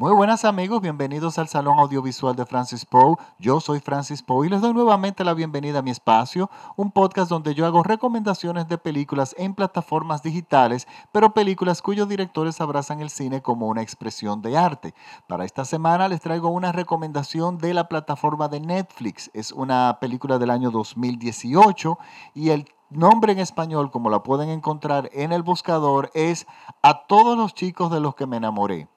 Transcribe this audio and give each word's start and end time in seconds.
Muy 0.00 0.14
buenas 0.14 0.46
amigos, 0.46 0.80
bienvenidos 0.80 1.38
al 1.38 1.48
Salón 1.48 1.78
Audiovisual 1.78 2.34
de 2.34 2.46
Francis 2.46 2.86
Poe. 2.86 3.16
Yo 3.38 3.60
soy 3.60 3.80
Francis 3.80 4.22
Poe 4.22 4.46
y 4.46 4.48
les 4.48 4.62
doy 4.62 4.72
nuevamente 4.72 5.24
la 5.24 5.34
bienvenida 5.34 5.80
a 5.80 5.82
mi 5.82 5.90
espacio, 5.90 6.48
un 6.74 6.90
podcast 6.90 7.28
donde 7.28 7.54
yo 7.54 7.66
hago 7.66 7.82
recomendaciones 7.82 8.66
de 8.66 8.78
películas 8.78 9.34
en 9.36 9.54
plataformas 9.54 10.22
digitales, 10.22 10.88
pero 11.12 11.34
películas 11.34 11.82
cuyos 11.82 12.08
directores 12.08 12.62
abrazan 12.62 13.00
el 13.00 13.10
cine 13.10 13.42
como 13.42 13.66
una 13.68 13.82
expresión 13.82 14.40
de 14.40 14.56
arte. 14.56 14.94
Para 15.26 15.44
esta 15.44 15.66
semana 15.66 16.08
les 16.08 16.22
traigo 16.22 16.48
una 16.48 16.72
recomendación 16.72 17.58
de 17.58 17.74
la 17.74 17.86
plataforma 17.86 18.48
de 18.48 18.60
Netflix. 18.60 19.30
Es 19.34 19.52
una 19.52 19.98
película 20.00 20.38
del 20.38 20.48
año 20.48 20.70
2018 20.70 21.98
y 22.32 22.48
el 22.48 22.70
nombre 22.88 23.32
en 23.32 23.38
español, 23.38 23.90
como 23.90 24.08
la 24.08 24.22
pueden 24.22 24.48
encontrar 24.48 25.10
en 25.12 25.32
el 25.32 25.42
buscador, 25.42 26.10
es 26.14 26.46
A 26.80 27.06
todos 27.06 27.36
los 27.36 27.52
chicos 27.52 27.92
de 27.92 28.00
los 28.00 28.14
que 28.14 28.24
me 28.24 28.38
enamoré. 28.38 28.88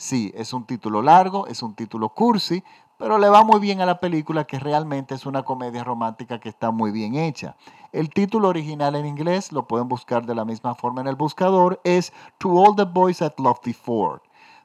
Sí, 0.00 0.32
es 0.34 0.54
un 0.54 0.64
título 0.64 1.02
largo, 1.02 1.46
es 1.46 1.62
un 1.62 1.74
título 1.74 2.08
cursi, 2.08 2.64
pero 2.96 3.18
le 3.18 3.28
va 3.28 3.44
muy 3.44 3.60
bien 3.60 3.82
a 3.82 3.86
la 3.86 4.00
película 4.00 4.44
que 4.44 4.58
realmente 4.58 5.14
es 5.14 5.26
una 5.26 5.42
comedia 5.42 5.84
romántica 5.84 6.40
que 6.40 6.48
está 6.48 6.70
muy 6.70 6.90
bien 6.90 7.16
hecha. 7.16 7.54
El 7.92 8.08
título 8.08 8.48
original 8.48 8.94
en 8.94 9.04
inglés, 9.04 9.52
lo 9.52 9.68
pueden 9.68 9.88
buscar 9.88 10.24
de 10.24 10.34
la 10.34 10.46
misma 10.46 10.74
forma 10.74 11.02
en 11.02 11.06
el 11.06 11.16
buscador, 11.16 11.82
es 11.84 12.14
To 12.38 12.48
All 12.48 12.76
the 12.76 12.84
Boys 12.84 13.18
That 13.18 13.34
Loved 13.36 13.74
Ford. 13.74 14.22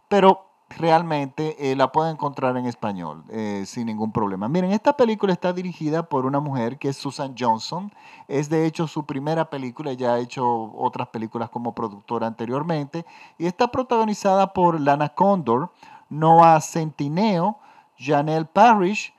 Pero 0.08 0.45
realmente 0.70 1.72
eh, 1.72 1.76
la 1.76 1.92
pueden 1.92 2.14
encontrar 2.14 2.58
en 2.58 2.66
español 2.66 3.24
eh, 3.30 3.64
sin 3.66 3.86
ningún 3.86 4.12
problema. 4.12 4.48
Miren, 4.48 4.72
esta 4.72 4.98
película 4.98 5.32
está 5.32 5.54
dirigida 5.54 6.04
por 6.10 6.26
una 6.26 6.40
mujer 6.40 6.78
que 6.78 6.90
es 6.90 6.98
Susan 6.98 7.36
Johnson. 7.38 7.92
Es 8.28 8.50
de 8.50 8.66
hecho 8.66 8.88
su 8.88 9.06
primera 9.06 9.50
película, 9.50 9.94
ya 9.94 10.14
ha 10.14 10.20
hecho 10.20 10.74
otras 10.76 11.10
películas 11.10 11.50
como 11.50 11.74
productora 11.76 12.28
anteriormente. 12.28 13.06
Y 13.38 13.46
está 13.46 13.68
protagonizada 13.72 14.54
por 14.54 14.80
Lana 14.80 15.10
Condor, 15.10 15.72
Noah 16.10 16.60
Centineo, 16.62 17.58
Janelle 17.98 18.46
Parrish, 18.46 19.14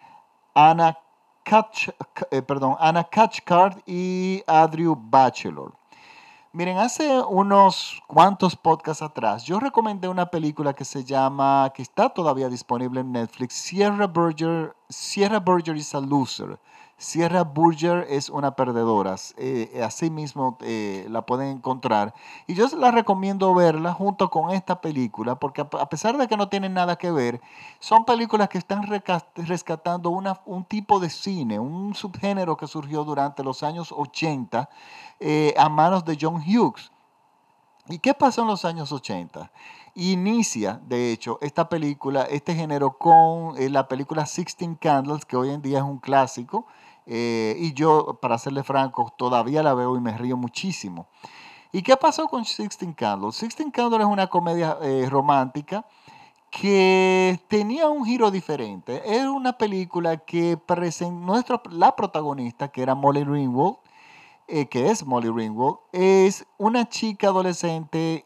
Anna, 0.55 0.99
Catch, 1.45 1.91
eh, 2.31 2.43
perdón, 2.43 2.77
Anna 2.81 3.05
Catchcard 3.05 3.79
y 3.87 4.43
Adriu 4.47 4.97
Bachelor. 4.99 5.73
Miren, 6.57 6.79
hace 6.79 7.21
unos 7.29 8.03
cuantos 8.07 8.57
podcasts 8.57 9.03
atrás, 9.03 9.45
yo 9.45 9.61
recomendé 9.61 10.09
una 10.09 10.31
película 10.31 10.73
que 10.73 10.87
se 10.87 11.05
llama, 11.05 11.71
que 11.75 11.83
está 11.83 12.09
todavía 12.09 12.49
disponible 12.49 13.01
en 13.01 13.13
Netflix, 13.13 13.53
Sierra 13.53 14.07
Burger, 14.07 14.75
Sierra 14.89 15.39
Burger 15.39 15.77
is 15.77 15.95
a 15.95 16.01
Loser. 16.01 16.59
Sierra 16.99 17.45
Burger 17.45 18.07
es 18.09 18.31
una 18.31 18.57
perdedora, 18.57 19.17
eh, 19.37 19.83
así 19.85 20.09
mismo 20.09 20.57
eh, 20.63 21.07
la 21.11 21.27
pueden 21.27 21.49
encontrar. 21.49 22.15
Y 22.47 22.55
yo 22.55 22.67
la 22.69 22.91
recomiendo 22.91 23.55
verla 23.55 23.93
junto 23.93 24.31
con 24.31 24.51
esta 24.51 24.81
película, 24.81 25.39
porque 25.39 25.61
a 25.61 25.89
pesar 25.91 26.17
de 26.17 26.27
que 26.27 26.39
no 26.39 26.49
tienen 26.49 26.73
nada 26.73 26.97
que 26.97 27.11
ver, 27.11 27.43
son 27.81 28.07
películas 28.07 28.49
que 28.49 28.57
están 28.57 28.83
rescatando 29.35 30.09
un 30.09 30.65
tipo 30.65 30.99
de 30.99 31.11
cine, 31.11 31.59
un 31.59 31.95
subgénero 31.95 32.57
que 32.57 32.67
surgió 32.67 33.05
durante 33.05 33.45
los 33.45 33.63
años 33.63 33.93
80 33.93 34.71
eh, 35.21 35.53
a 35.59 35.69
manos 35.69 36.03
de 36.03 36.17
John 36.19 36.37
Hughes. 36.37 36.91
¿Y 37.89 37.99
qué 37.99 38.15
pasó 38.15 38.41
en 38.41 38.49
los 38.49 38.65
años 38.65 38.91
80? 38.91 39.53
Inicia, 39.95 40.81
de 40.87 41.13
hecho, 41.13 41.39
esta 41.43 41.69
película, 41.69 42.23
este 42.23 42.55
género 42.55 42.97
con 42.99 43.55
la 43.73 43.87
película 43.87 44.25
Sixteen 44.25 44.75
Candles, 44.77 45.25
que 45.27 45.37
hoy 45.37 45.51
en 45.51 45.63
día 45.63 45.79
es 45.79 45.85
un 45.85 45.99
clásico, 45.99 46.67
eh, 47.07 47.57
y 47.59 47.73
yo, 47.73 48.19
para 48.21 48.37
serle 48.39 48.63
franco, 48.63 49.13
todavía 49.17 49.63
la 49.63 49.75
veo 49.75 49.97
y 49.97 50.01
me 50.01 50.17
río 50.17 50.37
muchísimo. 50.37 51.07
¿Y 51.73 51.83
qué 51.83 51.97
pasó 51.97 52.27
con 52.27 52.45
Sixteen 52.45 52.93
Candles? 52.93 53.37
Sixteen 53.37 53.71
Candles 53.71 54.01
es 54.01 54.07
una 54.07 54.27
comedia 54.27 54.79
eh, 54.83 55.07
romántica 55.09 55.87
que 56.51 57.41
tenía 57.49 57.89
un 57.89 58.05
giro 58.05 58.31
diferente. 58.31 59.03
Era 59.05 59.31
una 59.31 59.53
película 59.57 60.17
que 60.17 60.59
nuestro, 61.13 61.63
la 61.71 61.95
protagonista, 61.95 62.69
que 62.69 62.83
era 62.83 62.95
Molly 62.95 63.25
Ringwald, 63.25 63.77
eh, 64.49 64.67
que 64.67 64.91
es 64.91 65.05
Molly 65.05 65.31
Ringwald, 65.31 65.79
es 65.93 66.47
una 66.57 66.89
chica 66.89 67.29
adolescente 67.29 68.25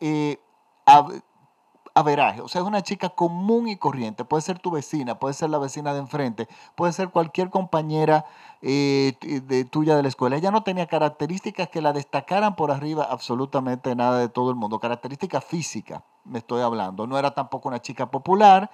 averaje, 2.00 2.40
o 2.40 2.48
sea, 2.48 2.60
es 2.60 2.66
una 2.66 2.82
chica 2.82 3.10
común 3.10 3.68
y 3.68 3.76
corriente, 3.76 4.24
puede 4.24 4.42
ser 4.42 4.58
tu 4.58 4.70
vecina, 4.70 5.18
puede 5.18 5.34
ser 5.34 5.50
la 5.50 5.58
vecina 5.58 5.92
de 5.92 6.00
enfrente, 6.00 6.48
puede 6.74 6.92
ser 6.92 7.10
cualquier 7.10 7.50
compañera 7.50 8.26
eh, 8.62 9.16
de, 9.20 9.64
tuya 9.64 9.96
de 9.96 10.02
la 10.02 10.08
escuela. 10.08 10.36
Ella 10.36 10.50
no 10.50 10.62
tenía 10.62 10.86
características 10.86 11.68
que 11.68 11.80
la 11.80 11.92
destacaran 11.92 12.56
por 12.56 12.70
arriba 12.70 13.06
absolutamente 13.08 13.94
nada 13.94 14.18
de 14.18 14.28
todo 14.28 14.50
el 14.50 14.56
mundo, 14.56 14.80
características 14.80 15.44
físicas, 15.44 16.02
me 16.24 16.38
estoy 16.38 16.62
hablando, 16.62 17.06
no 17.06 17.18
era 17.18 17.32
tampoco 17.32 17.68
una 17.68 17.80
chica 17.80 18.10
popular. 18.10 18.70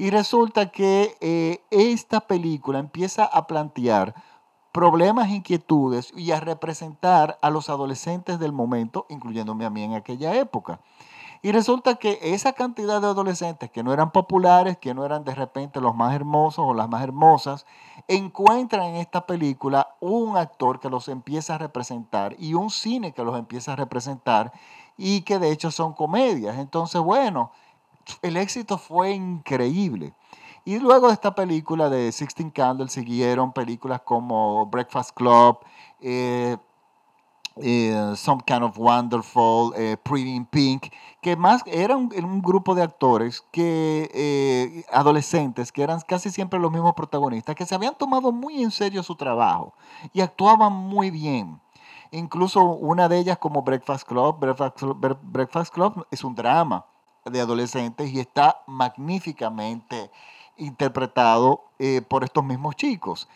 Y 0.00 0.10
resulta 0.10 0.70
que 0.70 1.16
eh, 1.20 1.60
esta 1.70 2.20
película 2.20 2.78
empieza 2.78 3.24
a 3.24 3.48
plantear 3.48 4.14
problemas, 4.72 5.30
inquietudes 5.30 6.12
y 6.16 6.30
a 6.30 6.38
representar 6.38 7.36
a 7.42 7.50
los 7.50 7.68
adolescentes 7.68 8.38
del 8.38 8.52
momento, 8.52 9.06
incluyéndome 9.08 9.64
a 9.64 9.70
mí 9.70 9.82
en 9.82 9.94
aquella 9.94 10.36
época. 10.36 10.80
Y 11.42 11.52
resulta 11.52 11.96
que 11.96 12.18
esa 12.20 12.52
cantidad 12.52 13.00
de 13.00 13.06
adolescentes 13.06 13.70
que 13.70 13.82
no 13.82 13.92
eran 13.92 14.10
populares, 14.10 14.76
que 14.78 14.94
no 14.94 15.04
eran 15.04 15.24
de 15.24 15.34
repente 15.34 15.80
los 15.80 15.94
más 15.94 16.14
hermosos 16.14 16.64
o 16.66 16.74
las 16.74 16.88
más 16.88 17.02
hermosas, 17.02 17.64
encuentran 18.08 18.84
en 18.86 18.96
esta 18.96 19.26
película 19.26 19.94
un 20.00 20.36
actor 20.36 20.80
que 20.80 20.90
los 20.90 21.08
empieza 21.08 21.54
a 21.54 21.58
representar 21.58 22.34
y 22.38 22.54
un 22.54 22.70
cine 22.70 23.12
que 23.12 23.22
los 23.22 23.38
empieza 23.38 23.74
a 23.74 23.76
representar 23.76 24.52
y 24.96 25.22
que 25.22 25.38
de 25.38 25.52
hecho 25.52 25.70
son 25.70 25.92
comedias. 25.92 26.58
Entonces, 26.58 27.00
bueno, 27.00 27.52
el 28.22 28.36
éxito 28.36 28.78
fue 28.78 29.12
increíble. 29.12 30.14
Y 30.64 30.78
luego 30.80 31.06
de 31.06 31.14
esta 31.14 31.34
película 31.34 31.88
de 31.88 32.12
Sixteen 32.12 32.50
Candles 32.50 32.92
siguieron 32.92 33.52
películas 33.52 34.02
como 34.02 34.66
Breakfast 34.66 35.12
Club, 35.12 35.60
eh, 36.00 36.58
eh, 37.62 38.12
Some 38.16 38.42
Kind 38.46 38.62
of 38.62 38.78
Wonderful, 38.78 39.72
eh, 39.76 39.96
Pretty 40.02 40.34
in 40.34 40.46
Pink, 40.46 40.92
que 41.20 41.36
más 41.36 41.62
era 41.66 41.96
un, 41.96 42.42
grupo 42.42 42.74
de 42.74 42.82
actores 42.82 43.42
que 43.50 44.10
eh, 44.14 44.84
adolescentes 44.92 45.72
que 45.72 45.82
eran 45.82 46.00
casi 46.00 46.30
siempre 46.30 46.58
los 46.58 46.70
mismos 46.70 46.94
protagonistas, 46.94 47.54
que 47.54 47.66
se 47.66 47.74
habían 47.74 47.96
tomado 47.96 48.32
muy 48.32 48.62
en 48.62 48.70
serio 48.70 49.02
su 49.02 49.16
trabajo 49.16 49.74
y 50.12 50.20
actuaban 50.20 50.72
muy 50.72 51.10
bien. 51.10 51.60
Incluso 52.10 52.62
una 52.64 53.08
de 53.08 53.18
ellas 53.18 53.38
como 53.38 53.62
Breakfast 53.62 54.06
Club, 54.06 54.38
Breakfast 55.22 55.74
Club 55.74 56.06
es 56.10 56.24
un 56.24 56.34
drama 56.34 56.86
de 57.24 57.40
adolescentes 57.40 58.10
y 58.10 58.20
está 58.20 58.62
magníficamente 58.66 60.10
interpretado 60.56 61.64
por 62.08 62.24
estos 62.24 62.44
mismos 62.44 62.76
chicos. 62.76 63.28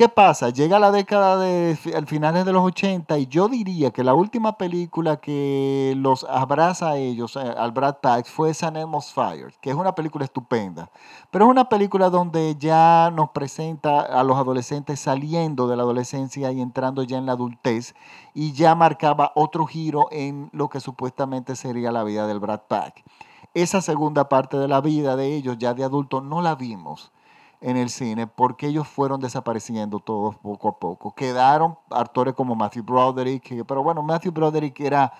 ¿Qué 0.00 0.08
pasa? 0.08 0.48
Llega 0.48 0.78
la 0.78 0.92
década 0.92 1.36
de 1.36 1.78
al 1.94 2.06
finales 2.06 2.46
de 2.46 2.54
los 2.54 2.64
80 2.64 3.18
y 3.18 3.26
yo 3.26 3.48
diría 3.48 3.90
que 3.90 4.02
la 4.02 4.14
última 4.14 4.56
película 4.56 5.18
que 5.18 5.92
los 5.98 6.24
abraza 6.24 6.92
a 6.92 6.96
ellos, 6.96 7.36
eh, 7.36 7.40
al 7.40 7.72
Brad 7.72 7.96
Pitt, 8.00 8.24
fue 8.24 8.54
San 8.54 8.78
Elmo's 8.78 9.12
Fire, 9.12 9.52
que 9.60 9.68
es 9.68 9.76
una 9.76 9.94
película 9.94 10.24
estupenda. 10.24 10.88
Pero 11.30 11.44
es 11.44 11.50
una 11.50 11.68
película 11.68 12.08
donde 12.08 12.56
ya 12.58 13.10
nos 13.14 13.28
presenta 13.32 14.00
a 14.00 14.24
los 14.24 14.38
adolescentes 14.38 15.00
saliendo 15.00 15.68
de 15.68 15.76
la 15.76 15.82
adolescencia 15.82 16.50
y 16.50 16.62
entrando 16.62 17.02
ya 17.02 17.18
en 17.18 17.26
la 17.26 17.32
adultez 17.32 17.94
y 18.32 18.52
ya 18.52 18.74
marcaba 18.74 19.32
otro 19.34 19.66
giro 19.66 20.08
en 20.12 20.48
lo 20.54 20.70
que 20.70 20.80
supuestamente 20.80 21.56
sería 21.56 21.92
la 21.92 22.04
vida 22.04 22.26
del 22.26 22.40
Brad 22.40 22.62
Pitt. 22.70 23.04
Esa 23.52 23.82
segunda 23.82 24.30
parte 24.30 24.56
de 24.56 24.66
la 24.66 24.80
vida 24.80 25.14
de 25.16 25.36
ellos 25.36 25.58
ya 25.58 25.74
de 25.74 25.84
adultos 25.84 26.22
no 26.22 26.40
la 26.40 26.54
vimos 26.54 27.12
en 27.60 27.76
el 27.76 27.90
cine 27.90 28.26
porque 28.26 28.66
ellos 28.66 28.88
fueron 28.88 29.20
desapareciendo 29.20 29.98
todos 30.00 30.36
poco 30.36 30.68
a 30.68 30.78
poco. 30.78 31.14
Quedaron 31.14 31.76
actores 31.90 32.34
como 32.34 32.54
Matthew 32.54 32.84
Broderick, 32.84 33.64
pero 33.66 33.82
bueno, 33.82 34.02
Matthew 34.02 34.32
Broderick 34.32 34.80
era, 34.80 35.12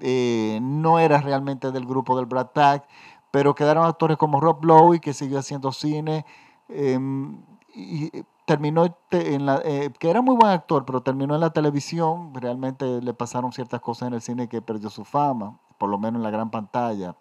eh, 0.00 0.58
no 0.62 0.98
era 0.98 1.20
realmente 1.20 1.70
del 1.72 1.86
grupo 1.86 2.16
del 2.16 2.26
Brad 2.26 2.48
Pack, 2.52 2.88
pero 3.30 3.54
quedaron 3.54 3.84
actores 3.84 4.16
como 4.16 4.40
Rob 4.40 4.64
Lowe, 4.64 5.00
que 5.00 5.12
siguió 5.12 5.38
haciendo 5.38 5.72
cine, 5.72 6.24
em, 6.68 7.42
y 7.74 8.10
terminó 8.46 8.96
en 9.10 9.46
la, 9.46 9.60
eh, 9.64 9.90
que 9.98 10.10
era 10.10 10.22
muy 10.22 10.36
buen 10.36 10.52
actor, 10.52 10.84
pero 10.84 11.02
terminó 11.02 11.34
en 11.34 11.40
la 11.40 11.50
televisión, 11.50 12.32
realmente 12.34 13.00
le 13.02 13.14
pasaron 13.14 13.52
ciertas 13.52 13.80
cosas 13.80 14.08
en 14.08 14.14
el 14.14 14.20
cine 14.22 14.48
que 14.48 14.62
perdió 14.62 14.90
su 14.90 15.04
fama, 15.04 15.58
por 15.78 15.88
lo 15.88 15.98
menos 15.98 16.20
en 16.20 16.22
la 16.22 16.30
gran 16.30 16.50
pantalla. 16.50 17.16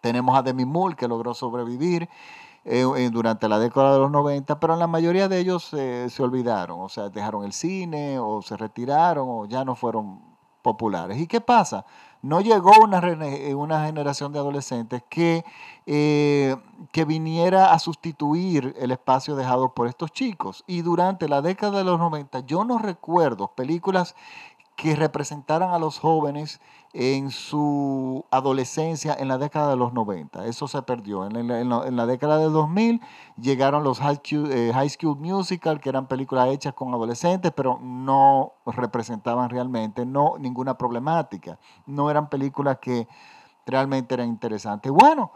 Tenemos 0.00 0.36
a 0.36 0.42
Demi 0.42 0.64
Moore, 0.64 0.96
que 0.96 1.08
logró 1.08 1.32
sobrevivir. 1.32 2.08
Eh, 2.64 2.84
eh, 2.96 3.10
durante 3.10 3.48
la 3.48 3.58
década 3.58 3.94
de 3.94 3.98
los 3.98 4.10
90, 4.12 4.60
pero 4.60 4.76
la 4.76 4.86
mayoría 4.86 5.28
de 5.28 5.40
ellos 5.40 5.64
se 5.64 6.22
olvidaron, 6.22 6.80
o 6.80 6.88
sea, 6.88 7.08
dejaron 7.08 7.44
el 7.44 7.52
cine 7.52 8.20
o 8.20 8.40
se 8.40 8.56
retiraron 8.56 9.26
o 9.28 9.46
ya 9.46 9.64
no 9.64 9.74
fueron 9.74 10.20
populares. 10.62 11.18
¿Y 11.18 11.26
qué 11.26 11.40
pasa? 11.40 11.84
No 12.22 12.40
llegó 12.40 12.70
una, 12.80 13.00
eh, 13.00 13.52
una 13.56 13.84
generación 13.84 14.32
de 14.32 14.38
adolescentes 14.38 15.02
que, 15.08 15.44
que 15.84 17.04
viniera 17.04 17.72
a 17.72 17.80
sustituir 17.80 18.76
el 18.78 18.92
espacio 18.92 19.34
dejado 19.34 19.74
por 19.74 19.88
estos 19.88 20.12
chicos. 20.12 20.62
Y 20.68 20.82
durante 20.82 21.28
la 21.28 21.42
década 21.42 21.78
de 21.78 21.84
los 21.84 21.98
90 21.98 22.40
yo 22.46 22.62
no 22.64 22.78
recuerdo 22.78 23.48
películas 23.48 24.14
que 24.82 24.96
representaran 24.96 25.70
a 25.70 25.78
los 25.78 26.00
jóvenes 26.00 26.60
en 26.92 27.30
su 27.30 28.24
adolescencia 28.32 29.14
en 29.16 29.28
la 29.28 29.38
década 29.38 29.70
de 29.70 29.76
los 29.76 29.92
90. 29.92 30.44
Eso 30.46 30.66
se 30.66 30.82
perdió. 30.82 31.24
En 31.24 31.96
la, 31.96 32.06
década 32.06 32.38
del 32.38 32.52
2000 32.52 33.00
llegaron 33.40 33.84
los 33.84 34.00
High 34.00 34.20
School, 34.24 34.50
eh, 34.50 34.72
High 34.74 34.88
School, 34.88 35.18
Musical, 35.20 35.80
que 35.80 35.88
eran 35.88 36.08
películas 36.08 36.48
hechas 36.48 36.74
con 36.74 36.92
adolescentes, 36.92 37.52
pero 37.52 37.78
no 37.80 38.54
representaban 38.66 39.50
realmente 39.50 40.04
no, 40.04 40.34
ninguna 40.40 40.76
problemática. 40.76 41.60
No 41.86 42.10
eran 42.10 42.28
películas 42.28 42.78
que 42.80 43.06
realmente 43.64 44.14
eran 44.14 44.26
interesantes. 44.26 44.90
Bueno, 44.90 45.30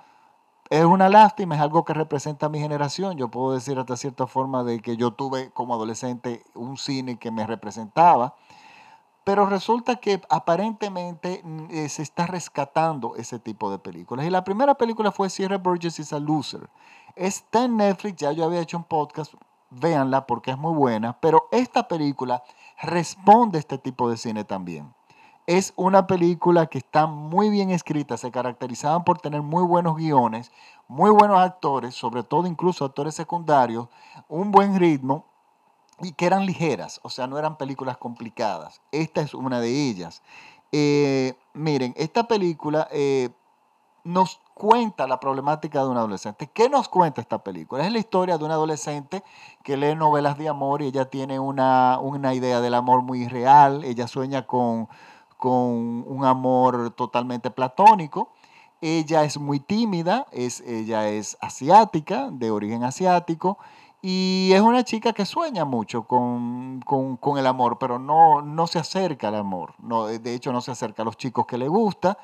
es 0.70 0.84
una 0.84 1.08
lástima, 1.08 1.54
es 1.54 1.60
algo 1.60 1.84
que 1.84 1.94
representa 1.94 2.46
a 2.46 2.48
mi 2.48 2.58
generación. 2.58 3.16
Yo 3.16 3.28
puedo 3.28 3.52
decir 3.52 3.78
hasta 3.78 3.96
cierta 3.96 4.26
forma 4.26 4.64
de 4.64 4.80
que 4.80 4.96
yo 4.96 5.12
tuve 5.12 5.52
como 5.52 5.72
adolescente 5.72 6.42
un 6.54 6.76
cine 6.78 7.16
que 7.20 7.30
me 7.30 7.46
representaba, 7.46 8.34
pero 9.26 9.44
resulta 9.44 9.96
que 9.96 10.22
aparentemente 10.30 11.40
mm, 11.42 11.66
eh, 11.70 11.88
se 11.88 12.02
está 12.02 12.28
rescatando 12.28 13.16
ese 13.16 13.40
tipo 13.40 13.72
de 13.72 13.80
películas. 13.80 14.24
Y 14.24 14.30
la 14.30 14.44
primera 14.44 14.76
película 14.76 15.10
fue 15.10 15.30
Sierra 15.30 15.58
Burgess 15.58 15.98
is 15.98 16.12
a 16.12 16.20
Loser. 16.20 16.70
Está 17.16 17.64
en 17.64 17.76
Netflix, 17.76 18.18
ya 18.18 18.30
yo 18.30 18.44
había 18.44 18.60
hecho 18.60 18.76
un 18.76 18.84
podcast, 18.84 19.34
véanla 19.70 20.28
porque 20.28 20.52
es 20.52 20.58
muy 20.58 20.72
buena, 20.74 21.18
pero 21.18 21.48
esta 21.50 21.88
película 21.88 22.44
responde 22.80 23.58
a 23.58 23.62
este 23.62 23.78
tipo 23.78 24.08
de 24.08 24.16
cine 24.16 24.44
también. 24.44 24.94
Es 25.48 25.72
una 25.74 26.06
película 26.06 26.66
que 26.66 26.78
está 26.78 27.06
muy 27.06 27.50
bien 27.50 27.70
escrita, 27.70 28.16
se 28.16 28.30
caracterizaban 28.30 29.02
por 29.02 29.18
tener 29.18 29.42
muy 29.42 29.64
buenos 29.64 29.96
guiones, 29.96 30.52
muy 30.86 31.10
buenos 31.10 31.40
actores, 31.40 31.96
sobre 31.96 32.22
todo 32.22 32.46
incluso 32.46 32.84
actores 32.84 33.16
secundarios, 33.16 33.88
un 34.28 34.52
buen 34.52 34.78
ritmo 34.78 35.24
y 36.02 36.12
que 36.12 36.26
eran 36.26 36.46
ligeras, 36.46 37.00
o 37.02 37.10
sea, 37.10 37.26
no 37.26 37.38
eran 37.38 37.56
películas 37.56 37.96
complicadas. 37.96 38.80
Esta 38.92 39.20
es 39.20 39.34
una 39.34 39.60
de 39.60 39.88
ellas. 39.88 40.22
Eh, 40.72 41.34
miren, 41.54 41.94
esta 41.96 42.28
película 42.28 42.88
eh, 42.90 43.30
nos 44.04 44.40
cuenta 44.54 45.06
la 45.06 45.20
problemática 45.20 45.82
de 45.82 45.88
un 45.88 45.96
adolescente. 45.96 46.48
¿Qué 46.52 46.68
nos 46.68 46.88
cuenta 46.88 47.20
esta 47.20 47.42
película? 47.42 47.86
Es 47.86 47.92
la 47.92 47.98
historia 47.98 48.38
de 48.38 48.44
un 48.44 48.50
adolescente 48.50 49.22
que 49.62 49.76
lee 49.76 49.94
novelas 49.94 50.38
de 50.38 50.48
amor 50.48 50.82
y 50.82 50.86
ella 50.86 51.06
tiene 51.06 51.38
una, 51.38 51.98
una 52.00 52.34
idea 52.34 52.60
del 52.60 52.74
amor 52.74 53.02
muy 53.02 53.26
real. 53.28 53.84
Ella 53.84 54.06
sueña 54.06 54.46
con 54.46 54.88
con 55.36 56.04
un 56.06 56.24
amor 56.24 56.90
totalmente 56.90 57.50
platónico. 57.50 58.30
Ella 58.80 59.24
es 59.24 59.38
muy 59.38 59.60
tímida, 59.60 60.26
es, 60.32 60.60
ella 60.60 61.08
es 61.08 61.38
asiática, 61.40 62.28
de 62.30 62.50
origen 62.50 62.84
asiático, 62.84 63.58
y 64.08 64.52
es 64.52 64.60
una 64.60 64.84
chica 64.84 65.12
que 65.12 65.26
sueña 65.26 65.64
mucho 65.64 66.04
con, 66.04 66.80
el 67.38 67.46
amor, 67.48 67.76
pero 67.80 67.98
no, 67.98 68.40
no 68.40 68.68
se 68.68 68.78
acerca 68.78 69.26
al 69.26 69.34
amor. 69.34 69.74
No, 69.80 70.06
de 70.06 70.32
hecho, 70.32 70.52
no 70.52 70.60
se 70.60 70.70
acerca 70.70 71.02
a 71.02 71.04
los 71.04 71.16
chicos 71.16 71.44
que 71.44 71.58
le 71.58 71.66
gusta. 71.66 72.16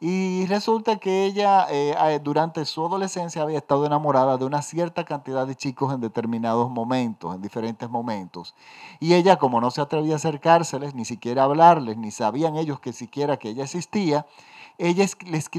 Y 0.00 0.46
resulta 0.46 0.96
que 0.96 1.26
ella 1.26 1.66
eh, 1.68 2.20
durante 2.24 2.64
su 2.64 2.86
adolescencia 2.86 3.42
había 3.42 3.58
estado 3.58 3.84
enamorada 3.84 4.38
de 4.38 4.46
una 4.46 4.62
cierta 4.62 5.04
cantidad 5.04 5.46
de 5.46 5.56
chicos 5.56 5.92
en 5.92 6.00
determinados 6.00 6.70
momentos, 6.70 7.34
en 7.34 7.42
diferentes 7.42 7.90
momentos. 7.90 8.54
Y 8.98 9.12
ella, 9.12 9.36
como 9.36 9.60
no 9.60 9.70
se 9.70 9.82
atrevía 9.82 10.14
a 10.14 10.16
acercárseles, 10.16 10.94
ni 10.94 11.04
siquiera 11.04 11.42
a 11.42 11.44
hablarles, 11.44 11.98
ni 11.98 12.12
sabían 12.12 12.56
ellos 12.56 12.80
que 12.80 12.94
siquiera 12.94 13.36
que 13.36 13.50
ella 13.50 13.64
existía, 13.64 14.24
ella 14.78 15.04
les 15.26 15.50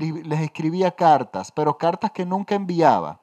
escribía 0.41 0.89
cartas, 0.95 1.51
pero 1.51 1.77
cartas 1.77 2.09
que 2.09 2.25
nunca 2.25 2.55
enviaba. 2.55 3.19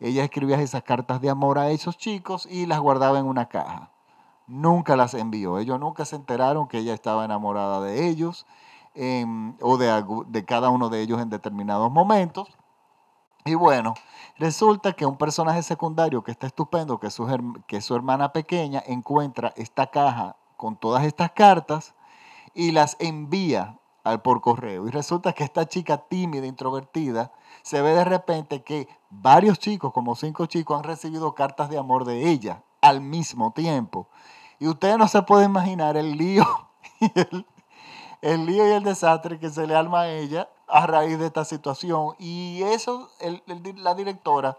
Ella 0.00 0.24
escribía 0.24 0.60
esas 0.60 0.82
cartas 0.82 1.20
de 1.20 1.30
amor 1.30 1.58
a 1.58 1.70
esos 1.70 1.96
chicos 1.96 2.46
y 2.50 2.66
las 2.66 2.80
guardaba 2.80 3.18
en 3.18 3.26
una 3.26 3.48
caja. 3.48 3.90
Nunca 4.46 4.96
las 4.96 5.14
envió. 5.14 5.58
Ellos 5.58 5.80
nunca 5.80 6.04
se 6.04 6.16
enteraron 6.16 6.68
que 6.68 6.78
ella 6.78 6.94
estaba 6.94 7.24
enamorada 7.24 7.80
de 7.80 8.08
ellos 8.08 8.46
o 9.60 9.76
de, 9.76 10.04
de 10.28 10.44
cada 10.44 10.70
uno 10.70 10.88
de 10.88 11.02
ellos 11.02 11.20
en 11.20 11.30
determinados 11.30 11.90
momentos. 11.90 12.48
Y 13.44 13.54
bueno, 13.54 13.94
resulta 14.38 14.92
que 14.92 15.06
un 15.06 15.16
personaje 15.16 15.62
secundario 15.62 16.24
que 16.24 16.32
está 16.32 16.48
estupendo, 16.48 16.98
que 16.98 17.06
es 17.08 17.14
su, 17.14 17.26
que 17.66 17.80
su 17.80 17.94
hermana 17.94 18.32
pequeña, 18.32 18.82
encuentra 18.86 19.52
esta 19.56 19.86
caja 19.86 20.36
con 20.56 20.76
todas 20.76 21.04
estas 21.04 21.30
cartas 21.30 21.94
y 22.54 22.72
las 22.72 22.96
envía 22.98 23.78
al 24.06 24.22
por 24.22 24.40
correo. 24.40 24.86
Y 24.86 24.90
resulta 24.90 25.32
que 25.32 25.42
esta 25.42 25.66
chica 25.66 25.98
tímida, 25.98 26.46
introvertida, 26.46 27.32
se 27.62 27.82
ve 27.82 27.90
de 27.90 28.04
repente 28.04 28.62
que 28.62 28.88
varios 29.10 29.58
chicos, 29.58 29.92
como 29.92 30.14
cinco 30.14 30.46
chicos, 30.46 30.78
han 30.78 30.84
recibido 30.84 31.34
cartas 31.34 31.70
de 31.70 31.76
amor 31.76 32.04
de 32.04 32.30
ella 32.30 32.62
al 32.80 33.00
mismo 33.00 33.52
tiempo. 33.52 34.06
Y 34.60 34.68
ustedes 34.68 34.96
no 34.96 35.08
se 35.08 35.22
pueden 35.22 35.50
imaginar 35.50 35.96
el 35.96 36.16
lío 36.16 36.44
y 37.00 37.10
el, 37.18 37.46
el 38.22 38.46
lío 38.46 38.68
y 38.68 38.72
el 38.72 38.84
desastre 38.84 39.40
que 39.40 39.50
se 39.50 39.66
le 39.66 39.74
alma 39.74 40.02
a 40.02 40.08
ella 40.08 40.48
a 40.68 40.86
raíz 40.86 41.18
de 41.18 41.26
esta 41.26 41.44
situación. 41.44 42.14
Y 42.20 42.62
eso, 42.62 43.10
la 43.76 43.94
directora 43.96 44.56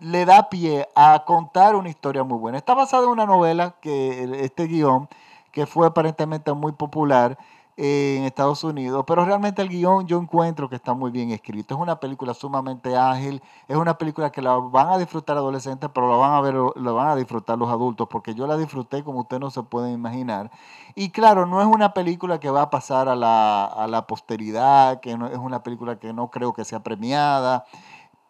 le 0.00 0.24
da 0.24 0.48
pie 0.48 0.88
a 0.96 1.22
contar 1.24 1.76
una 1.76 1.88
historia 1.88 2.24
muy 2.24 2.36
buena. 2.36 2.58
Está 2.58 2.74
basada 2.74 3.04
en 3.04 3.10
una 3.10 3.26
novela, 3.26 3.76
que 3.80 4.44
este 4.44 4.66
guion, 4.66 5.08
que 5.52 5.66
fue 5.66 5.86
aparentemente 5.86 6.52
muy 6.52 6.72
popular 6.72 7.38
en 7.76 8.24
Estados 8.24 8.64
Unidos, 8.64 9.04
pero 9.06 9.24
realmente 9.26 9.60
el 9.60 9.68
guion 9.68 10.06
yo 10.06 10.18
encuentro 10.18 10.68
que 10.68 10.76
está 10.76 10.94
muy 10.94 11.10
bien 11.10 11.30
escrito. 11.30 11.74
Es 11.74 11.80
una 11.80 12.00
película 12.00 12.32
sumamente 12.32 12.96
ágil, 12.96 13.42
es 13.68 13.76
una 13.76 13.98
película 13.98 14.32
que 14.32 14.40
la 14.40 14.56
van 14.56 14.88
a 14.88 14.98
disfrutar 14.98 15.36
adolescentes, 15.36 15.90
pero 15.92 16.10
la 16.10 16.16
van 16.16 16.32
a 16.32 16.40
ver, 16.40 16.54
la 16.76 16.92
van 16.92 17.08
a 17.08 17.16
disfrutar 17.16 17.58
los 17.58 17.68
adultos, 17.68 18.08
porque 18.10 18.34
yo 18.34 18.46
la 18.46 18.56
disfruté 18.56 19.04
como 19.04 19.20
ustedes 19.20 19.40
no 19.40 19.50
se 19.50 19.62
pueden 19.62 19.92
imaginar. 19.92 20.50
Y 20.94 21.10
claro, 21.10 21.44
no 21.44 21.60
es 21.60 21.66
una 21.66 21.92
película 21.92 22.40
que 22.40 22.48
va 22.50 22.62
a 22.62 22.70
pasar 22.70 23.08
a 23.08 23.16
la, 23.16 23.66
a 23.66 23.86
la 23.86 24.06
posteridad, 24.06 25.00
que 25.00 25.18
no, 25.18 25.26
es 25.26 25.38
una 25.38 25.62
película 25.62 25.98
que 25.98 26.14
no 26.14 26.30
creo 26.30 26.54
que 26.54 26.64
sea 26.64 26.82
premiada, 26.82 27.66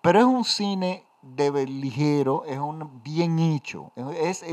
pero 0.03 0.19
es 0.19 0.25
un 0.25 0.45
cine 0.45 1.06
de 1.35 1.67
ligero, 1.67 2.45
es 2.47 2.59
un 2.59 3.03
bien 3.03 3.39
hecho. 3.39 3.93
Es, 4.15 4.45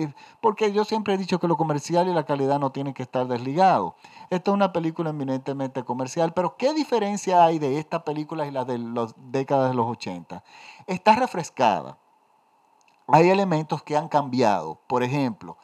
porque 0.42 0.72
yo 0.72 0.86
siempre 0.86 1.14
he 1.14 1.18
dicho 1.18 1.40
que 1.40 1.48
lo 1.48 1.58
comercial 1.58 2.08
y 2.08 2.14
la 2.14 2.26
calidad 2.26 2.60
no 2.60 2.72
tienen 2.72 2.94
que 2.94 3.04
estar 3.04 3.28
desligados. 3.28 3.94
Esta 4.30 4.52
es 4.52 4.56
una 4.56 4.74
película 4.74 5.12
eminentemente 5.12 5.84
comercial, 5.84 6.34
pero 6.34 6.58
¿qué 6.58 6.74
diferencia 6.74 7.44
hay 7.44 7.60
de 7.60 7.80
esta 7.80 8.04
película 8.04 8.48
y 8.48 8.52
la 8.52 8.66
de 8.66 8.78
las 8.80 9.14
décadas 9.18 9.70
de 9.70 9.76
los 9.76 9.86
80? 9.88 10.44
Está 10.88 11.16
refrescada. 11.16 11.98
Hay 13.08 13.30
elementos 13.30 13.84
que 13.84 13.98
han 13.98 14.08
cambiado. 14.08 14.80
Por 14.88 15.04
ejemplo, 15.04 15.58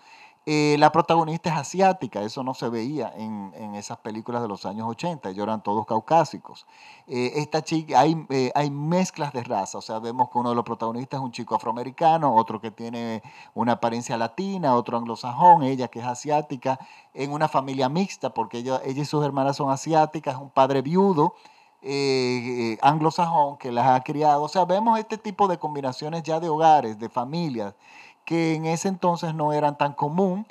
eh, 0.51 0.77
la 0.79 0.91
protagonista 0.91 1.51
es 1.51 1.57
asiática, 1.57 2.23
eso 2.23 2.41
no 2.41 2.55
se 2.55 2.69
veía 2.69 3.13
en, 3.15 3.75
esas 3.75 3.99
películas 3.99 4.41
de 4.41 4.47
los 4.47 4.65
años 4.65 4.87
80, 4.89 5.29
ellos 5.29 5.43
eran 5.43 5.61
todos 5.61 5.85
caucásicos. 5.85 6.65
Eh, 7.05 7.33
esta 7.35 7.63
chica, 7.63 7.99
hay, 7.99 8.25
eh, 8.29 8.51
hay 8.55 8.71
mezclas 8.71 9.31
de 9.31 9.43
raza, 9.43 9.77
o 9.77 9.81
sea, 9.81 9.99
vemos 9.99 10.31
que 10.31 10.39
uno 10.39 10.49
de 10.49 10.55
los 10.55 10.65
protagonistas 10.65 11.19
es 11.19 11.23
un 11.23 11.31
chico 11.31 11.53
afroamericano, 11.53 12.33
otro 12.33 12.59
que 12.59 12.71
tiene 12.71 13.21
una 13.53 13.73
apariencia 13.73 14.17
latina, 14.17 14.73
otro 14.73 14.97
anglosajón, 14.97 15.61
ella 15.61 15.87
que 15.87 15.99
es 15.99 16.05
asiática, 16.05 16.79
en 17.13 17.31
una 17.31 17.47
familia 17.47 17.87
mixta, 17.87 18.33
porque 18.33 18.57
ella, 18.57 18.81
ella 18.83 19.03
y 19.03 19.05
sus 19.05 19.23
hermanas 19.23 19.55
son 19.57 19.69
asiáticas, 19.69 20.35
un 20.37 20.49
padre 20.49 20.81
viudo. 20.81 21.35
anglosajón 22.81 23.57
que 23.57 23.71
las 23.71 23.87
ha 23.87 24.01
criado, 24.03 24.41
o 24.41 24.49
sea, 24.49 24.65
vemos 24.65 24.97
este 24.97 25.17
tipo 25.19 25.47
de 25.47 25.59
combinaciones 25.59 26.23
ya 26.23 26.39
de 26.39 26.49
hogares, 26.49 26.97
de 26.97 27.07
familias, 27.07 27.75
que 28.29 28.53
en 28.53 28.67
ese 28.67 28.89
entonces 28.89 29.33
no 29.33 29.53
eran 29.53 29.75
tan 29.75 29.93
común. 29.93 30.45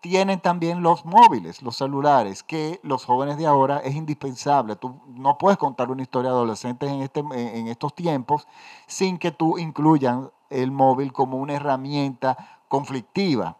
Tienen 0.00 0.38
también 0.38 0.84
los 0.84 1.04
móviles, 1.04 1.60
los 1.60 1.74
celulares, 1.76 2.44
que 2.44 2.78
los 2.84 3.04
jóvenes 3.04 3.36
de 3.36 3.46
ahora 3.46 3.78
es 3.80 3.96
indispensable. 3.96 4.76
Tú 4.76 5.00
no 5.08 5.36
puedes 5.36 5.58
contar 5.58 5.90
una 5.90 6.02
historia 6.02 6.30
de 6.30 6.36
adolescentes 6.36 6.88
en, 6.88 7.02
este, 7.02 7.18
en 7.18 7.66
estos 7.66 7.96
tiempos 7.96 8.46
sin 8.86 9.18
que 9.18 9.32
tú 9.32 9.58
incluyan 9.58 10.30
el 10.50 10.70
móvil 10.70 11.12
como 11.12 11.38
una 11.38 11.54
herramienta 11.54 12.60
conflictiva 12.68 13.56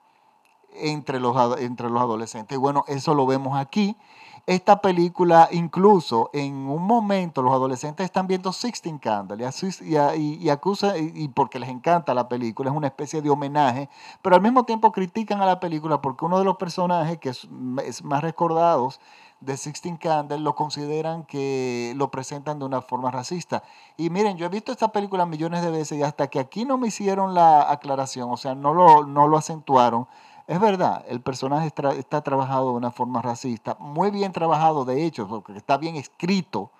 entre 0.73 1.19
los, 1.19 1.37
entre 1.59 1.91
los 1.91 2.01
adolescentes. 2.01 2.55
Y 2.57 2.61
bueno, 2.61 2.85
eso 2.87 3.15
lo 3.15 3.27
vemos 3.27 3.59
aquí 3.59 3.97
esta 4.47 4.81
película, 4.81 5.49
incluso 5.51 6.31
en 6.33 6.55
un 6.69 6.85
momento, 6.85 7.43
los 7.43 7.53
adolescentes 7.53 8.05
están 8.05 8.29
viendo 8.29 8.53
Sixteen 8.53 8.99
Candles 8.99 9.83
y, 9.83 10.49
acusan, 10.49 10.95
y 10.97 11.27
porque 11.29 11.59
les 11.59 11.69
encanta 11.69 12.15
la 12.15 12.29
película, 12.29 12.71
es 12.71 12.77
una 12.77 12.87
especie 12.87 13.21
de 13.23 13.29
homenaje, 13.29 13.89
pero 14.23 14.37
al 14.37 14.43
mismo 14.43 14.63
tiempo 14.65 14.93
critican 14.93 15.43
a 15.43 15.47
la 15.47 15.59
película 15.59 16.01
porque 16.01 16.25
uno 16.25 16.39
de 16.39 16.45
los 16.45 16.57
personajes 16.59 17.19
que 17.19 17.31
es, 17.31 17.49
más 18.05 18.23
recordados 18.23 19.01
de 19.41 19.57
Sixteen 19.57 19.97
Candles 19.97 20.41
lo 20.41 20.55
consideran 20.55 21.25
que 21.25 21.93
lo 21.97 22.13
presentan 22.13 22.61
de 22.61 22.67
una 22.67 22.83
forma 22.83 23.11
racista. 23.11 23.65
Y 23.97 24.11
miren, 24.11 24.37
yo 24.37 24.47
he 24.47 24.49
visto 24.49 24.71
esta 24.71 24.93
película 24.93 25.27
millones 25.27 25.63
de 25.63 25.73
veces 25.73 25.99
y 25.99 26.03
hasta 26.05 26.29
que 26.29 26.39
aquí 26.39 26.65
no 26.65 26.79
me 26.79 26.87
hicieron 26.87 27.35
la 27.35 27.69
aclaración, 27.71 28.31
o 28.31 28.37
sea, 28.37 28.55
no 28.55 28.73
lo, 28.73 29.05
no 29.05 29.27
lo 29.27 29.37
acentuaron, 29.37 30.07
es 30.47 30.61
verdad, 30.61 31.05
el 31.09 31.21
personaje 31.21 31.67
está, 31.67 32.23
trabajado 32.23 32.71
de 32.71 32.77
una 32.77 32.93
forma 32.93 33.21
racista, 33.21 33.77
muy 33.81 34.11
bien 34.11 34.33
trabajado 34.33 34.85
de 34.85 35.05
hecho, 35.05 35.27
porque 35.27 35.57
está 35.57 35.77
bien 35.77 35.97
escrito. 35.97 36.71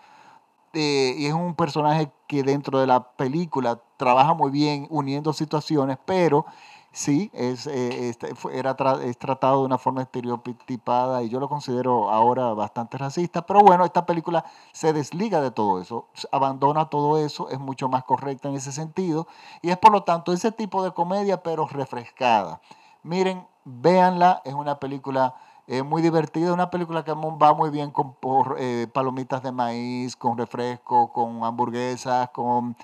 Eh, 0.73 1.15
y 1.19 1.27
es 1.27 1.33
un 1.33 1.55
personaje 1.55 2.13
que 2.27 2.43
dentro 2.43 2.79
de 2.79 2.87
la 2.87 3.13
película 3.13 3.81
trabaja 3.97 4.35
muy 4.35 4.51
bien 4.51 4.87
uniendo 4.91 5.33
situaciones, 5.33 5.99
pero 6.05 6.45
sí, 6.93 7.31
es, 7.33 7.67
eh, 7.67 8.09
este, 8.09 8.35
era 8.53 8.77
es 9.03 9.19
tratado 9.19 9.61
de 9.61 9.67
una 9.67 9.79
forma 9.79 10.03
estereotipada 10.03 11.23
y 11.23 11.29
yo 11.29 11.41
lo 11.41 11.49
considero 11.49 12.11
ahora 12.11 12.53
bastante 12.55 12.99
racista, 12.99 13.47
pero 13.47 13.61
bueno, 13.61 13.85
esta 13.85 14.07
película 14.07 14.45
se 14.73 14.93
desliga 14.93 15.41
de 15.41 15.51
todo 15.51 15.81
eso, 15.81 16.09
abandona 16.31 16.91
todo 16.91 17.19
eso, 17.25 17.49
es 17.51 17.59
mucho 17.59 17.89
más 17.89 18.05
correcta 18.05 18.49
en 18.49 18.57
ese 18.57 18.73
sentido 18.73 19.27
y 19.63 19.71
es 19.71 19.79
por 19.79 19.93
lo 19.93 20.05
tanto 20.05 20.33
ese 20.33 20.53
tipo 20.53 20.85
de 20.85 20.93
comedia 20.93 21.43
pero 21.43 21.67
refrescada. 21.67 22.61
Miren, 23.07 23.47
véanla, 23.65 24.43
es 24.45 24.53
una 24.53 24.81
película 24.81 25.37
eh, 25.69 25.85
muy 25.85 26.03
divertida, 26.03 26.53
una 26.53 26.71
película 26.71 27.05
que 27.05 27.13
va 27.13 27.55
muy 27.55 27.71
bien 27.71 27.93
con 27.93 28.15
por, 28.15 28.57
eh, 28.59 28.89
palomitas 28.93 29.45
de 29.45 29.53
maíz, 29.53 30.17
con 30.17 30.37
refresco, 30.37 31.13
con 31.13 31.45
hamburguesas, 31.45 32.31
con 32.31 32.77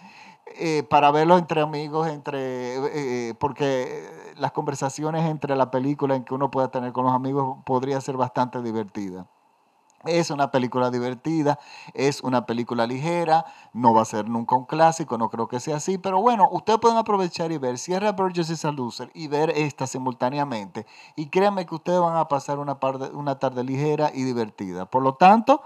eh, 0.47 0.85
para 0.85 1.11
verlo 1.11 1.39
entre 1.39 1.61
amigos, 1.61 2.07
entre, 2.07 3.31
eh, 3.31 3.35
porque 3.35 4.33
las 4.37 4.53
conversaciones 4.53 5.29
entre 5.29 5.57
la 5.57 5.73
película 5.73 6.15
en 6.15 6.23
que 6.23 6.35
uno 6.35 6.53
pueda 6.53 6.71
tener 6.71 6.93
con 6.93 7.05
los 7.05 7.15
amigos 7.15 7.59
podría 7.65 8.01
ser 8.01 8.17
bastante 8.17 8.63
divertida. 8.63 9.27
Es 10.05 10.31
una 10.31 10.51
película 10.51 10.91
divertida, 10.91 11.59
es 11.95 12.23
una 12.23 12.47
película 12.47 12.87
ligera, 12.87 13.45
no 13.73 13.95
va 13.95 14.03
a 14.03 14.05
ser 14.05 14.29
nunca 14.29 14.57
un 14.57 14.65
clásico, 14.65 15.19
no 15.19 15.31
creo 15.31 15.49
que 15.49 15.61
sea 15.61 15.77
así, 15.77 15.99
pero 15.99 16.21
bueno, 16.21 16.49
ustedes 16.51 16.79
pueden 16.81 16.99
aprovechar 16.99 17.53
y 17.53 17.59
ver 17.59 17.79
Sierra 17.79 18.13
Burgess 18.13 18.51
y 18.51 18.57
Salducer 18.57 19.11
y 19.15 19.29
ver 19.29 19.51
esta 19.51 19.87
simultáneamente. 19.87 20.87
Y 21.17 21.27
créanme 21.27 21.67
que 21.67 21.75
ustedes 21.75 22.01
van 22.01 22.17
a 22.17 22.29
pasar 22.29 22.59
una, 22.59 22.79
una 23.13 23.39
tarde 23.39 23.65
ligera 23.65 24.11
y 24.13 24.25
divertida. 24.25 24.87
Por 24.87 25.03
lo 25.03 25.15
tanto, 25.15 25.63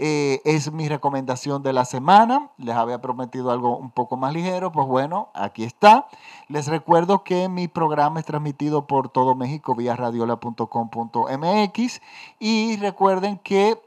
eh, 0.00 0.40
es 0.44 0.70
mi 0.70 0.88
recomendación 0.88 1.64
de 1.64 1.72
la 1.72 1.84
semana. 1.84 2.50
Les 2.56 2.76
había 2.76 3.00
prometido 3.00 3.50
algo 3.50 3.76
un 3.76 3.90
poco 3.90 4.16
más 4.16 4.32
ligero. 4.32 4.70
Pues 4.70 4.86
bueno, 4.86 5.30
aquí 5.34 5.64
está. 5.64 6.06
Les 6.46 6.68
recuerdo 6.68 7.24
que 7.24 7.48
mi 7.48 7.66
programa 7.66 8.20
es 8.20 8.26
transmitido 8.26 8.86
por 8.86 9.08
todo 9.08 9.34
México 9.34 9.74
vía 9.74 9.96
radiola.com.mx. 9.96 12.00
Y 12.38 12.76
recuerden 12.76 13.38
que 13.38 13.82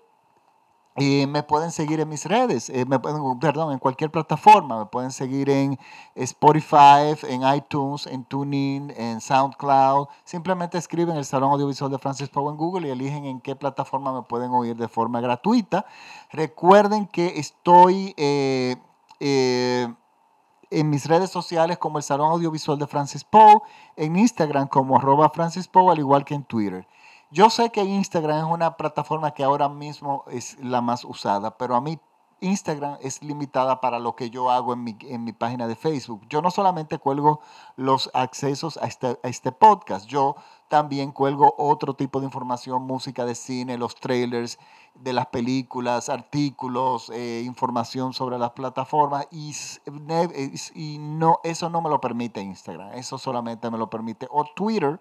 y 0.97 1.25
me 1.25 1.41
pueden 1.41 1.71
seguir 1.71 2.01
en 2.01 2.09
mis 2.09 2.25
redes, 2.25 2.69
eh, 2.69 2.85
me 2.85 2.99
pueden, 2.99 3.39
perdón, 3.39 3.71
en 3.71 3.79
cualquier 3.79 4.11
plataforma. 4.11 4.77
Me 4.77 4.85
pueden 4.87 5.11
seguir 5.11 5.49
en 5.49 5.79
Spotify, 6.15 7.15
en 7.29 7.43
iTunes, 7.55 8.07
en 8.07 8.25
TuneIn, 8.25 8.93
en 8.97 9.21
SoundCloud. 9.21 10.07
Simplemente 10.25 10.77
escriben 10.77 11.15
el 11.15 11.23
Salón 11.23 11.51
Audiovisual 11.51 11.89
de 11.91 11.97
Francis 11.97 12.27
Poe 12.27 12.51
en 12.51 12.57
Google 12.57 12.87
y 12.89 12.91
eligen 12.91 13.23
en 13.25 13.39
qué 13.39 13.55
plataforma 13.55 14.11
me 14.11 14.23
pueden 14.23 14.51
oír 14.51 14.75
de 14.75 14.89
forma 14.89 15.21
gratuita. 15.21 15.85
Recuerden 16.29 17.07
que 17.07 17.39
estoy 17.39 18.13
eh, 18.17 18.75
eh, 19.21 19.87
en 20.71 20.89
mis 20.89 21.05
redes 21.05 21.29
sociales 21.29 21.77
como 21.77 21.99
el 21.99 22.03
Salón 22.03 22.31
Audiovisual 22.31 22.77
de 22.77 22.87
Francis 22.87 23.23
Poe, 23.23 23.61
en 23.95 24.17
Instagram 24.17 24.67
como 24.67 24.97
arroba 24.97 25.29
Francis 25.29 25.69
al 25.73 25.99
igual 25.99 26.25
que 26.25 26.33
en 26.33 26.43
Twitter. 26.43 26.85
Yo 27.33 27.49
sé 27.49 27.69
que 27.69 27.81
Instagram 27.81 28.39
es 28.39 28.43
una 28.43 28.75
plataforma 28.75 29.31
que 29.31 29.41
ahora 29.41 29.69
mismo 29.69 30.25
es 30.29 30.59
la 30.59 30.81
más 30.81 31.05
usada, 31.05 31.57
pero 31.57 31.77
a 31.77 31.81
mí 31.81 31.97
Instagram 32.41 32.97
es 33.01 33.23
limitada 33.23 33.79
para 33.79 33.99
lo 33.99 34.17
que 34.17 34.29
yo 34.29 34.51
hago 34.51 34.73
en 34.73 34.83
mi, 34.83 34.97
en 35.03 35.23
mi 35.23 35.31
página 35.31 35.65
de 35.65 35.77
Facebook. 35.77 36.23
Yo 36.27 36.41
no 36.41 36.51
solamente 36.51 36.97
cuelgo 36.97 37.39
los 37.77 38.09
accesos 38.13 38.75
a 38.75 38.87
este, 38.87 39.17
a 39.23 39.29
este 39.29 39.53
podcast, 39.53 40.07
yo 40.07 40.35
también 40.67 41.13
cuelgo 41.13 41.55
otro 41.57 41.93
tipo 41.93 42.19
de 42.19 42.25
información, 42.25 42.81
música 42.81 43.23
de 43.23 43.35
cine, 43.35 43.77
los 43.77 43.95
trailers 43.95 44.59
de 44.95 45.13
las 45.13 45.27
películas, 45.27 46.09
artículos, 46.09 47.11
eh, 47.11 47.43
información 47.45 48.11
sobre 48.11 48.39
las 48.39 48.51
plataformas 48.51 49.25
y, 49.31 49.53
y 50.75 50.97
no, 50.99 51.39
eso 51.45 51.69
no 51.69 51.81
me 51.81 51.89
lo 51.89 52.01
permite 52.01 52.41
Instagram, 52.41 52.91
eso 52.95 53.17
solamente 53.17 53.71
me 53.71 53.77
lo 53.77 53.89
permite 53.89 54.27
o 54.29 54.43
Twitter 54.53 54.99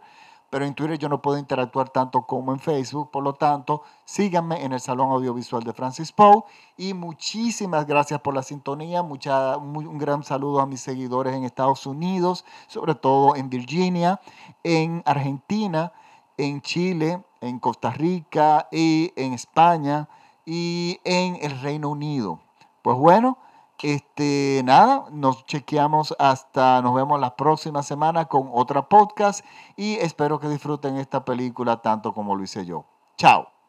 pero 0.51 0.65
en 0.65 0.75
Twitter 0.75 0.99
yo 0.99 1.09
no 1.09 1.23
puedo 1.23 1.39
interactuar 1.39 1.91
tanto 1.91 2.23
como 2.23 2.53
en 2.53 2.59
Facebook, 2.59 3.11
por 3.11 3.23
lo 3.23 3.35
tanto, 3.35 3.83
síganme 4.05 4.65
en 4.65 4.73
el 4.73 4.81
Salón 4.81 5.13
Audiovisual 5.13 5.63
de 5.63 5.73
Francis 5.73 6.11
Poe 6.11 6.43
y 6.77 6.93
muchísimas 6.93 7.87
gracias 7.87 8.21
por 8.21 8.35
la 8.35 8.43
sintonía, 8.43 9.03
Mucha, 9.03 9.57
un 9.57 9.99
gran 9.99 10.25
saludo 10.25 10.61
a 10.61 10.67
mis 10.67 10.81
seguidores 10.81 11.35
en 11.35 11.45
Estados 11.45 11.87
Unidos, 11.87 12.45
sobre 12.67 12.97
todo 12.97 13.37
en 13.37 13.49
Virginia, 13.49 14.21
en 14.65 15.03
Argentina, 15.07 15.93
en 16.37 16.61
Chile, 16.61 17.23
en 17.41 17.61
Costa 17.61 17.91
Rica 17.91 18.69
y 18.73 19.13
en 19.17 19.33
España 19.33 20.09
y 20.45 21.01
en 21.05 21.37
el 21.43 21.61
Reino 21.61 21.91
Unido. 21.91 22.41
Pues 22.83 22.97
bueno, 22.97 23.39
este, 23.83 24.63
nada, 24.65 25.07
nos 25.11 25.45
chequeamos 25.47 26.15
hasta, 26.19 26.83
nos 26.83 26.95
vemos 26.95 27.21
la 27.21 27.37
próxima 27.37 27.83
semana 27.83 28.27
con 28.27 28.51
otra 28.53 28.89
podcast 28.89 29.45
y 29.77 29.95
espero 29.97 30.39
que 30.41 30.49
disfruten 30.49 30.97
esta 30.97 31.25
película 31.25 31.83
tanto 31.83 32.13
como 32.13 32.37
lo 32.37 32.43
hice 32.43 32.65
yo. 32.65 32.85
Chao. 33.17 33.60